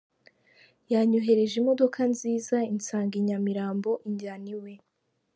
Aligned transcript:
Yanyoherereje 0.91 1.55
imodoka 1.61 1.99
nziza 2.11 2.57
insanga 2.73 3.13
i 3.19 3.21
Nyamirambo 3.27 3.89
injyana 4.07 4.47
iwe. 4.55 4.73